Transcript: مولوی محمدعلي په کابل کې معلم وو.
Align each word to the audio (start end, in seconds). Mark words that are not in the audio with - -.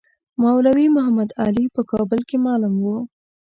مولوی 0.41 0.87
محمدعلي 0.97 1.65
په 1.75 1.81
کابل 1.91 2.21
کې 2.29 2.37
معلم 2.45 2.73
وو. 2.83 2.97